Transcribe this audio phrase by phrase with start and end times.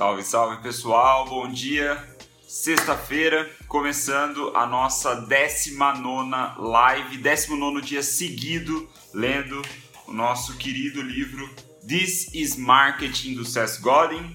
[0.00, 2.02] Salve, salve pessoal, bom dia.
[2.48, 9.60] Sexta-feira, começando a nossa 19 live, 19 dia seguido, lendo
[10.06, 11.46] o nosso querido livro
[11.86, 14.34] This is Marketing do Seth Godin,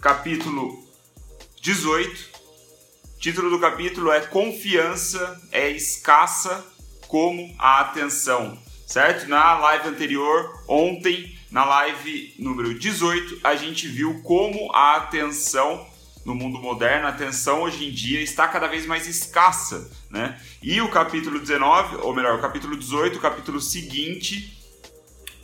[0.00, 0.84] capítulo
[1.62, 2.30] 18.
[3.14, 6.66] O título do capítulo é Confiança é escassa
[7.06, 9.28] como a atenção, certo?
[9.28, 15.86] Na live anterior, ontem, na live número 18, a gente viu como a atenção
[16.24, 20.36] no mundo moderno, a atenção hoje em dia está cada vez mais escassa, né?
[20.60, 24.60] E o capítulo 19, ou melhor, o capítulo 18, o capítulo seguinte,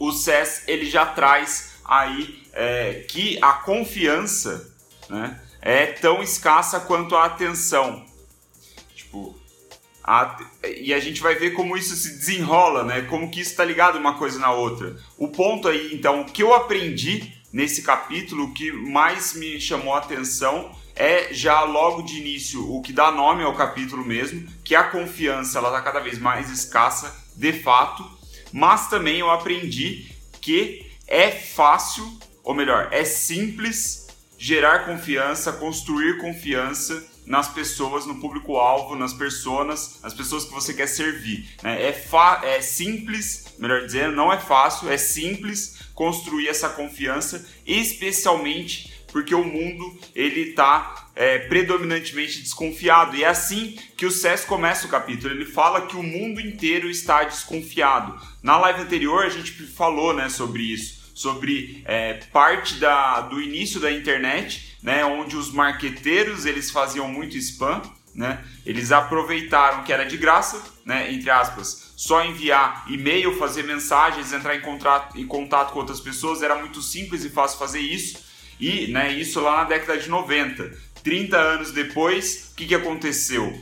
[0.01, 4.69] o SES ele já traz aí é, que a confiança,
[5.09, 8.05] né, é tão escassa quanto a atenção.
[8.97, 9.40] Tipo,
[10.03, 13.03] a, e a gente vai ver como isso se desenrola, né?
[13.03, 14.97] Como que isso está ligado uma coisa na outra.
[15.19, 19.99] O ponto aí, então, que eu aprendi nesse capítulo, o que mais me chamou a
[19.99, 24.85] atenção é já logo de início o que dá nome ao capítulo mesmo, que a
[24.85, 28.05] confiança ela está cada vez mais escassa, de fato,
[28.53, 32.07] mas também eu aprendi que é fácil,
[32.45, 40.13] ou melhor, é simples gerar confiança, construir confiança nas pessoas, no público-alvo, nas pessoas, as
[40.13, 41.49] pessoas que você quer servir.
[41.63, 41.83] Né?
[41.83, 49.35] É, é simples, melhor dizendo, não é fácil, é simples construir essa confiança, especialmente porque
[49.35, 54.91] o mundo ele está é, predominantemente desconfiado e é assim que o Cés começa o
[54.91, 55.33] capítulo.
[55.33, 58.19] Ele fala que o mundo inteiro está desconfiado.
[58.43, 63.81] Na live anterior a gente falou, né, sobre isso, sobre é, parte da, do início
[63.81, 67.83] da internet né, onde os marqueteiros eles faziam muito spam,
[68.15, 68.45] né?
[68.67, 74.57] Eles aproveitaram que era de graça, né, entre aspas, só enviar e-mail, fazer mensagens, entrar
[74.57, 74.63] em,
[75.21, 78.19] em contato com outras pessoas, era muito simples e fácil fazer isso.
[78.59, 80.91] E, né, isso lá na década de 90.
[81.03, 83.59] 30 anos depois, o que, que aconteceu?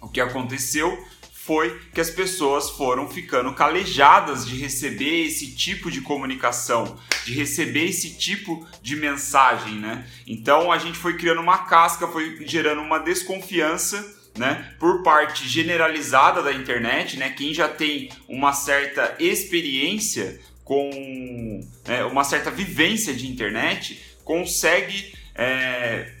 [0.00, 1.04] O que aconteceu
[1.48, 7.86] foi que as pessoas foram ficando calejadas de receber esse tipo de comunicação, de receber
[7.86, 10.06] esse tipo de mensagem, né?
[10.26, 13.96] Então a gente foi criando uma casca, foi gerando uma desconfiança
[14.36, 22.04] né, por parte generalizada da internet, né, quem já tem uma certa experiência com né,
[22.04, 26.12] uma certa vivência de internet consegue é,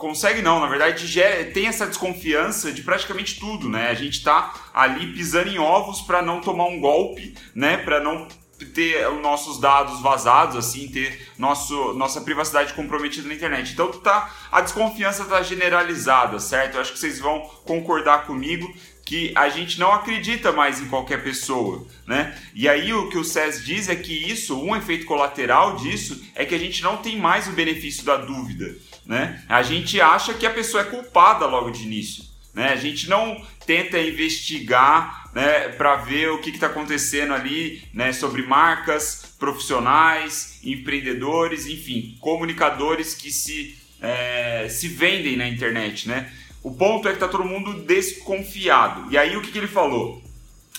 [0.00, 1.06] consegue não, na verdade
[1.52, 3.90] tem essa desconfiança de praticamente tudo, né?
[3.90, 7.76] A gente tá ali pisando em ovos para não tomar um golpe, né?
[7.76, 8.26] Para não
[8.74, 13.72] ter os nossos dados vazados, assim, ter nosso, nossa privacidade comprometida na internet.
[13.72, 16.74] Então tá, a desconfiança tá generalizada, certo?
[16.74, 18.72] Eu acho que vocês vão concordar comigo
[19.10, 22.32] que a gente não acredita mais em qualquer pessoa, né?
[22.54, 26.44] E aí o que o SES diz é que isso, um efeito colateral disso, é
[26.44, 28.74] que a gente não tem mais o benefício da dúvida
[29.10, 29.42] né?
[29.48, 32.22] A gente acha que a pessoa é culpada logo de início,
[32.54, 32.68] né?
[32.68, 38.42] A gente não tenta investigar, né, para ver o que está acontecendo ali, né, sobre
[38.42, 46.32] marcas, profissionais, empreendedores, enfim, comunicadores que se é, se vendem na internet, né?
[46.62, 49.10] O ponto é que tá todo mundo desconfiado.
[49.10, 50.22] E aí o que, que ele falou?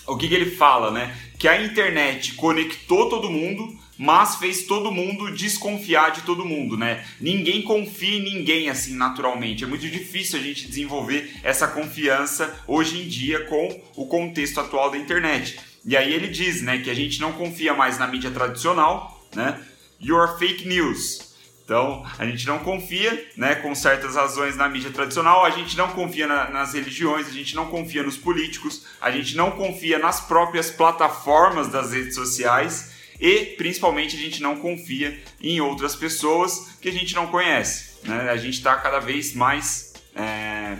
[0.06, 1.16] O que, que ele fala, né?
[1.38, 7.04] Que a internet conectou todo mundo, mas fez todo mundo desconfiar de todo mundo, né?
[7.20, 9.64] Ninguém confia em ninguém assim naturalmente.
[9.64, 14.90] É muito difícil a gente desenvolver essa confiança hoje em dia com o contexto atual
[14.90, 15.58] da internet.
[15.84, 19.60] E aí ele diz, né, que a gente não confia mais na mídia tradicional, né?
[20.00, 21.31] Your fake news.
[21.64, 25.88] Então, a gente não confia, né, com certas razões na mídia tradicional, a gente não
[25.88, 30.20] confia na, nas religiões, a gente não confia nos políticos, a gente não confia nas
[30.20, 36.88] próprias plataformas das redes sociais e principalmente a gente não confia em outras pessoas que
[36.88, 37.92] a gente não conhece.
[38.02, 38.30] Né?
[38.30, 40.78] A gente está cada vez mais é,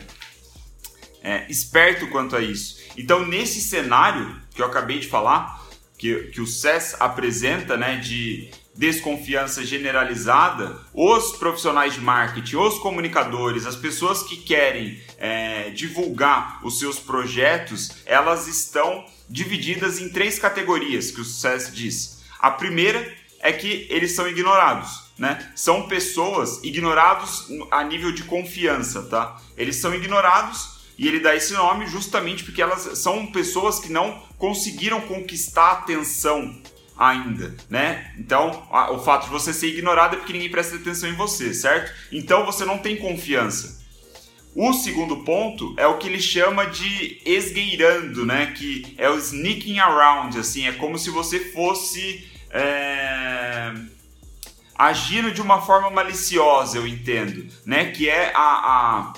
[1.22, 2.82] é, esperto quanto a isso.
[2.96, 5.62] Então, nesse cenário que eu acabei de falar,
[5.96, 13.66] que, que o SES apresenta, né, de desconfiança generalizada, os profissionais de marketing, os comunicadores,
[13.66, 21.10] as pessoas que querem é, divulgar os seus projetos, elas estão divididas em três categorias
[21.10, 22.22] que o SES diz.
[22.38, 25.52] A primeira é que eles são ignorados, né?
[25.54, 29.40] São pessoas ignorados a nível de confiança, tá?
[29.56, 34.22] Eles são ignorados e ele dá esse nome justamente porque elas são pessoas que não
[34.38, 36.60] conseguiram conquistar a atenção
[36.96, 38.12] ainda, né?
[38.18, 41.52] Então, a, o fato de você ser ignorado é porque ninguém presta atenção em você,
[41.54, 41.92] certo?
[42.10, 43.82] Então você não tem confiança.
[44.54, 48.52] O segundo ponto é o que ele chama de esgueirando, né?
[48.54, 53.72] Que é o sneaking around, assim, é como se você fosse é,
[54.74, 57.92] agindo de uma forma maliciosa, eu entendo, né?
[57.92, 59.12] Que é a, a,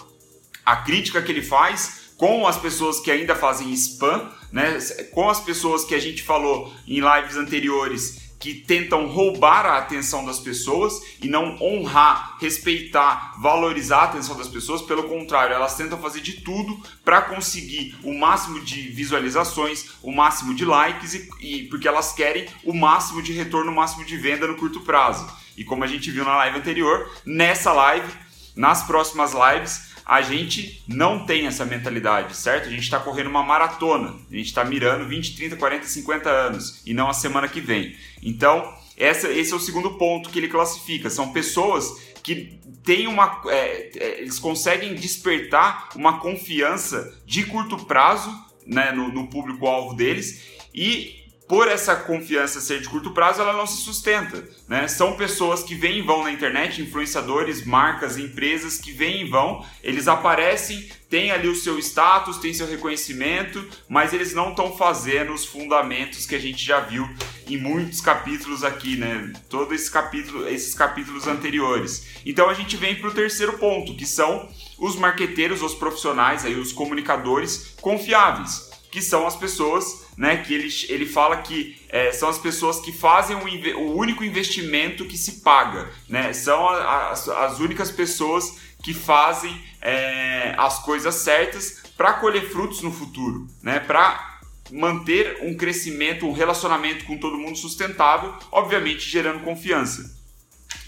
[0.64, 4.78] a crítica que ele faz com as pessoas que ainda fazem spam, né?
[5.12, 10.24] Com as pessoas que a gente falou em lives anteriores que tentam roubar a atenção
[10.24, 14.80] das pessoas e não honrar, respeitar, valorizar a atenção das pessoas.
[14.80, 20.54] Pelo contrário, elas tentam fazer de tudo para conseguir o máximo de visualizações, o máximo
[20.54, 24.46] de likes e, e, porque elas querem o máximo de retorno, o máximo de venda
[24.46, 25.30] no curto prazo.
[25.58, 28.10] E como a gente viu na live anterior, nessa live,
[28.56, 32.68] nas próximas lives, a gente não tem essa mentalidade, certo?
[32.68, 36.82] A gente está correndo uma maratona, a gente está mirando 20, 30, 40, 50 anos
[36.84, 37.96] e não a semana que vem.
[38.22, 41.08] Então, essa, esse é o segundo ponto que ele classifica.
[41.08, 43.42] São pessoas que têm uma.
[43.46, 48.30] É, é, eles conseguem despertar uma confiança de curto prazo
[48.66, 50.42] né, no, no público-alvo deles
[50.74, 54.48] e por essa confiança ser de curto prazo, ela não se sustenta.
[54.66, 54.88] Né?
[54.88, 59.64] São pessoas que vêm e vão na internet, influenciadores, marcas, empresas que vêm e vão,
[59.82, 65.34] eles aparecem, têm ali o seu status, têm seu reconhecimento, mas eles não estão fazendo
[65.34, 67.06] os fundamentos que a gente já viu
[67.46, 69.32] em muitos capítulos aqui, né?
[69.50, 72.06] Todos esse capítulo, esses capítulos anteriores.
[72.24, 74.48] Então a gente vem para o terceiro ponto, que são
[74.78, 80.68] os marqueteiros, os profissionais, aí, os comunicadores confiáveis, que são as pessoas né, que ele,
[80.88, 85.40] ele fala que é, são as pessoas que fazem o, o, único investimento que se
[85.40, 92.48] paga, né, são as, as únicas pessoas que fazem é, as coisas certas para colher
[92.48, 94.38] frutos no futuro, né, para
[94.70, 100.16] manter um crescimento, um relacionamento com todo mundo sustentável, obviamente gerando confiança.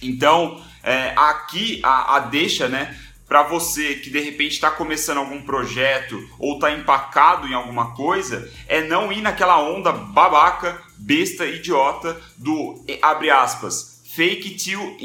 [0.00, 2.96] Então, é, aqui a, a deixa, né,
[3.28, 8.50] para você que de repente está começando algum projeto ou está empacado em alguma coisa,
[8.68, 14.96] é não ir naquela onda babaca, besta, idiota do abre aspas fake till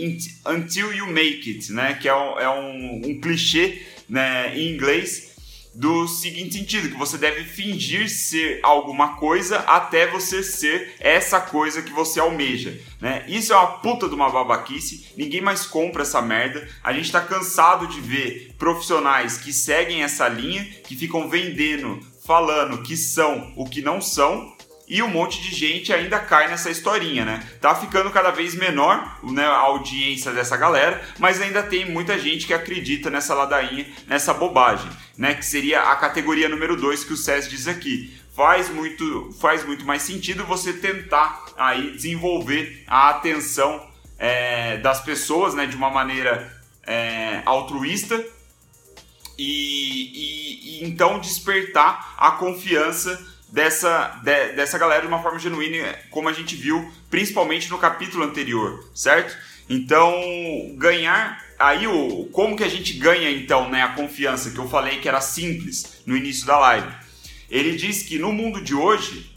[0.46, 1.96] until you make it, né?
[1.96, 5.31] Que é um, é um, um clichê né, em inglês
[5.74, 11.82] do seguinte sentido, que você deve fingir ser alguma coisa até você ser essa coisa
[11.82, 13.24] que você almeja, né?
[13.28, 16.68] Isso é uma puta de uma babaquice, ninguém mais compra essa merda.
[16.84, 22.84] A gente tá cansado de ver profissionais que seguem essa linha, que ficam vendendo, falando
[22.84, 24.54] que são o que não são,
[24.92, 27.42] e um monte de gente ainda cai nessa historinha, né?
[27.62, 32.46] Tá ficando cada vez menor né, a audiência dessa galera, mas ainda tem muita gente
[32.46, 35.34] que acredita nessa ladainha, nessa bobagem, né?
[35.34, 38.14] Que seria a categoria número 2 que o SES diz aqui.
[38.36, 43.88] Faz muito, faz muito mais sentido você tentar aí desenvolver a atenção
[44.20, 45.68] é, das pessoas, né?
[45.68, 46.52] De uma maneira
[46.86, 48.22] é, altruísta
[49.38, 55.96] e, e, e então despertar a confiança dessa, de, dessa galera de uma forma genuína,
[56.10, 59.38] como a gente viu principalmente no capítulo anterior, certo?
[59.70, 60.14] Então,
[60.78, 65.00] ganhar aí o como que a gente ganha então, né, a confiança que eu falei
[65.00, 66.92] que era simples no início da live.
[67.50, 69.31] Ele diz que no mundo de hoje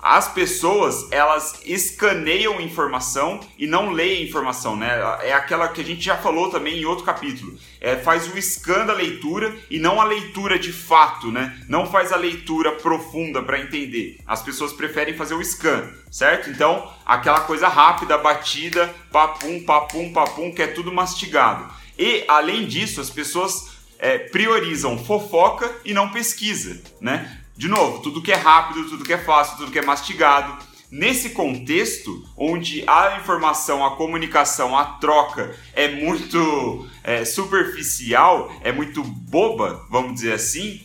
[0.00, 4.88] as pessoas elas escaneiam informação e não leem informação, né?
[5.22, 7.58] É aquela que a gente já falou também em outro capítulo.
[7.80, 11.60] É, faz o scan da leitura e não a leitura de fato, né?
[11.68, 14.18] Não faz a leitura profunda para entender.
[14.26, 16.48] As pessoas preferem fazer o scan, certo?
[16.48, 21.68] Então, aquela coisa rápida, batida, papum, papum, papum, que é tudo mastigado.
[21.98, 27.40] E além disso, as pessoas é, priorizam fofoca e não pesquisa, né?
[27.58, 30.64] De novo, tudo que é rápido, tudo que é fácil, tudo que é mastigado.
[30.92, 39.02] Nesse contexto, onde a informação, a comunicação, a troca é muito é, superficial, é muito
[39.02, 40.80] boba, vamos dizer assim,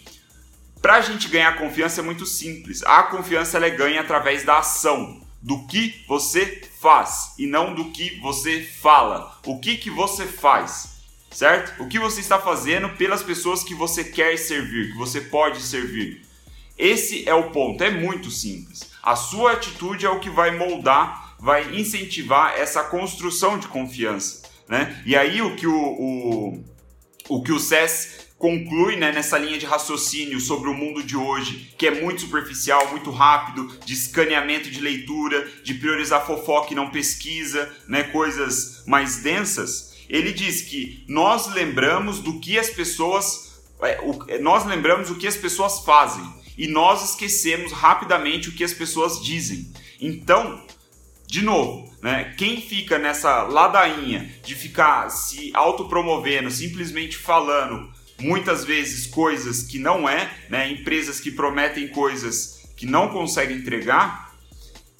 [0.82, 2.82] para a gente ganhar confiança é muito simples.
[2.82, 7.92] A confiança ela é ganha através da ação, do que você faz e não do
[7.92, 9.40] que você fala.
[9.46, 11.84] O que, que você faz, certo?
[11.84, 16.33] O que você está fazendo pelas pessoas que você quer servir, que você pode servir.
[16.78, 18.92] Esse é o ponto, é muito simples.
[19.02, 24.44] A sua atitude é o que vai moldar, vai incentivar essa construção de confiança.
[24.68, 25.02] Né?
[25.06, 26.64] E aí o que o, o,
[27.30, 31.74] o que o SES conclui né, nessa linha de raciocínio sobre o mundo de hoje,
[31.78, 36.90] que é muito superficial, muito rápido, de escaneamento de leitura, de priorizar fofoca e não
[36.90, 44.00] pesquisa, né, coisas mais densas, ele diz que nós lembramos do que as pessoas, é,
[44.02, 48.74] o, nós lembramos o que as pessoas fazem e nós esquecemos rapidamente o que as
[48.74, 49.72] pessoas dizem.
[50.00, 50.64] Então,
[51.28, 59.08] de novo, né, quem fica nessa ladainha de ficar se autopromovendo, simplesmente falando muitas vezes
[59.08, 64.34] coisas que não é, né, empresas que prometem coisas que não conseguem entregar,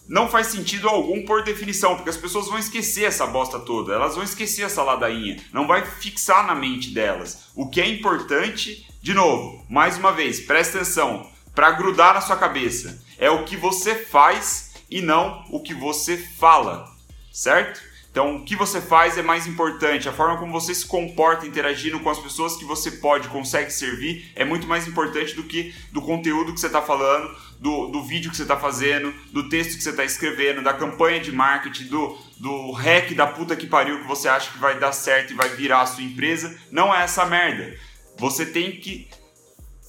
[0.08, 4.16] não faz sentido algum por definição, porque as pessoas vão esquecer essa bosta toda, elas
[4.16, 7.46] vão esquecer essa ladainha, não vai fixar na mente delas.
[7.56, 12.36] O que é importante, de novo, mais uma vez, presta atenção, para grudar na sua
[12.36, 16.88] cabeça, é o que você faz e não o que você fala,
[17.32, 17.94] certo?
[18.14, 22.00] Então, o que você faz é mais importante, a forma como você se comporta interagindo
[22.00, 26.00] com as pessoas que você pode, consegue servir, é muito mais importante do que do
[26.00, 29.82] conteúdo que você está falando, do, do vídeo que você está fazendo, do texto que
[29.82, 34.08] você está escrevendo, da campanha de marketing, do, do hack da puta que pariu que
[34.08, 36.56] você acha que vai dar certo e vai virar a sua empresa.
[36.70, 37.76] Não é essa merda.
[38.20, 39.10] Você tem que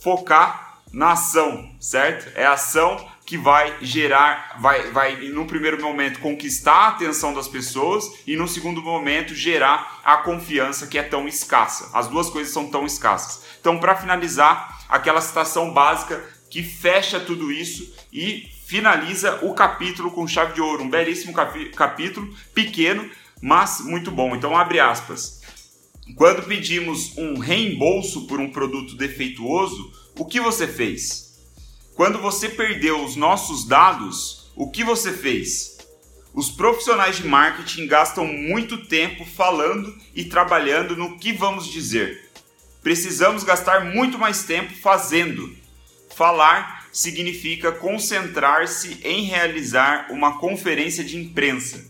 [0.02, 0.63] focar
[0.94, 2.30] na ação, certo?
[2.36, 8.04] É ação que vai gerar, vai, vai no primeiro momento conquistar a atenção das pessoas
[8.26, 11.90] e no segundo momento gerar a confiança que é tão escassa.
[11.92, 13.44] As duas coisas são tão escassas.
[13.60, 20.28] Então, para finalizar, aquela citação básica que fecha tudo isso e finaliza o capítulo com
[20.28, 21.32] chave de ouro, um belíssimo
[21.74, 23.10] capítulo, pequeno,
[23.42, 24.36] mas muito bom.
[24.36, 25.42] Então, abre aspas.
[26.16, 31.34] Quando pedimos um reembolso por um produto defeituoso, o que você fez?
[31.94, 35.78] Quando você perdeu os nossos dados, o que você fez?
[36.32, 42.30] Os profissionais de marketing gastam muito tempo falando e trabalhando no que vamos dizer.
[42.82, 45.56] Precisamos gastar muito mais tempo fazendo.
[46.14, 51.84] Falar significa concentrar-se em realizar uma conferência de imprensa.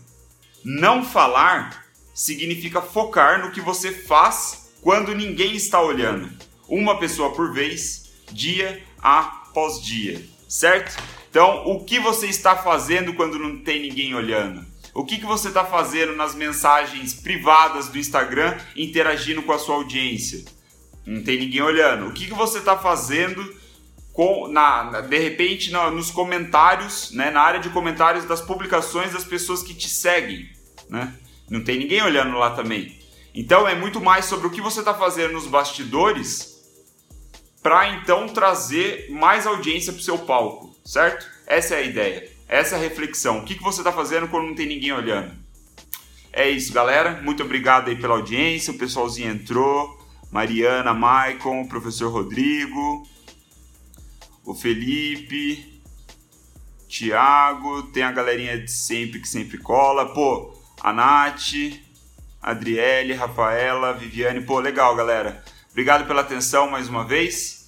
[0.63, 6.31] Não falar significa focar no que você faz quando ninguém está olhando.
[6.67, 11.01] Uma pessoa por vez, dia após dia, certo?
[11.29, 14.65] Então, o que você está fazendo quando não tem ninguém olhando?
[14.93, 19.75] O que, que você está fazendo nas mensagens privadas do Instagram interagindo com a sua
[19.75, 20.45] audiência?
[21.05, 22.07] Não tem ninguém olhando.
[22.07, 23.53] O que, que você está fazendo
[24.13, 29.25] com, na, de repente na, nos comentários, né, na área de comentários das publicações das
[29.25, 30.49] pessoas que te seguem?
[30.89, 31.13] Né?
[31.49, 32.97] Não tem ninguém olhando lá também.
[33.33, 36.54] Então é muito mais sobre o que você está fazendo nos bastidores
[37.65, 41.25] para então trazer mais audiência para o seu palco, certo?
[41.47, 43.39] Essa é a ideia, essa é a reflexão.
[43.39, 45.31] O que, que você está fazendo quando não tem ninguém olhando?
[46.31, 47.19] É isso, galera.
[47.23, 48.71] Muito obrigado aí pela audiência.
[48.71, 49.99] O pessoalzinho entrou.
[50.31, 53.01] Mariana, Maicon, o professor Rodrigo,
[54.43, 55.81] o Felipe,
[56.87, 60.13] Tiago, tem a galerinha de sempre que sempre cola.
[60.13, 61.53] Pô, a Nath,
[62.39, 64.41] Adriele, Rafaela, Viviane.
[64.41, 65.43] Pô, legal, galera.
[65.75, 67.65] Obrigado pela atenção mais uma vez.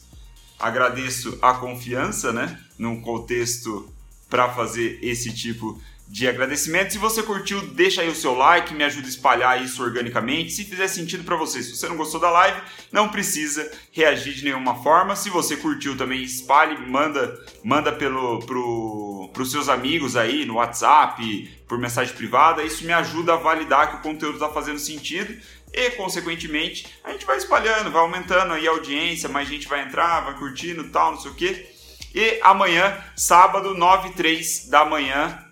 [0.57, 3.93] Agradeço a confiança, né, num contexto
[4.29, 6.93] para fazer esse tipo de agradecimento.
[6.93, 10.53] Se você curtiu, deixa aí o seu like, me ajuda a espalhar isso organicamente.
[10.53, 12.61] Se fizer sentido para você, se você não gostou da live,
[12.93, 15.13] não precisa reagir de nenhuma forma.
[15.13, 21.61] Se você curtiu também, espalhe, manda, manda pelo pro, pros seus amigos aí no WhatsApp,
[21.67, 22.63] por mensagem privada.
[22.63, 25.37] Isso me ajuda a validar que o conteúdo está fazendo sentido
[25.73, 30.21] e, consequentemente, a gente vai espalhando, vai aumentando aí a audiência, mais gente vai entrar,
[30.21, 31.67] vai curtindo tal, não sei o que.
[32.13, 35.45] E amanhã, sábado, 9 e 3 da manhã,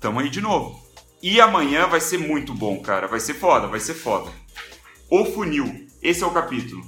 [0.00, 0.82] tamo aí de novo.
[1.22, 3.06] E amanhã vai ser muito bom, cara.
[3.06, 4.30] Vai ser foda, vai ser foda.
[5.10, 5.86] O funil.
[6.02, 6.86] Esse é o capítulo.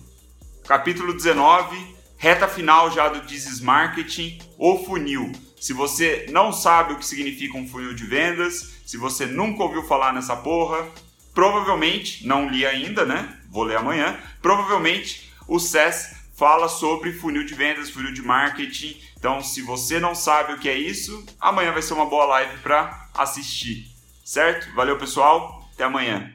[0.66, 4.38] Capítulo 19, reta final já do This Marketing.
[4.58, 5.32] O funil.
[5.58, 9.82] Se você não sabe o que significa um funil de vendas, se você nunca ouviu
[9.84, 10.86] falar nessa porra,
[11.36, 13.36] Provavelmente, não li ainda, né?
[13.50, 14.18] Vou ler amanhã.
[14.40, 18.98] Provavelmente o SES fala sobre funil de vendas, funil de marketing.
[19.18, 22.56] Então, se você não sabe o que é isso, amanhã vai ser uma boa live
[22.62, 23.86] para assistir.
[24.24, 24.74] Certo?
[24.74, 25.68] Valeu, pessoal.
[25.74, 26.32] Até amanhã.